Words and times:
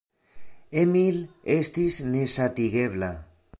Emil 0.83 1.19
estis 1.57 2.01
nesatigebla. 2.17 3.15